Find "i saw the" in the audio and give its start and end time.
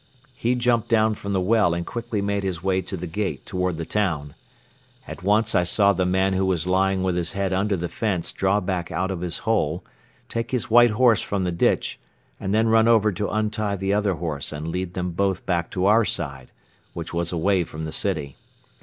5.53-6.07